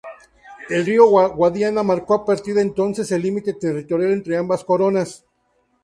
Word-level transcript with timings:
El 0.67 0.83
río 0.83 1.05
Guadiana 1.05 1.83
marcó 1.83 2.15
a 2.15 2.25
partir 2.25 2.55
de 2.55 2.63
entonces 2.63 3.11
el 3.11 3.21
límite 3.21 3.53
territorial 3.53 4.13
entre 4.13 4.35
ambas 4.35 4.63
coronas. 4.63 5.25